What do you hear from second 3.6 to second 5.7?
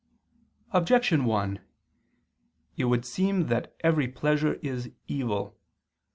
every pleasure is evil.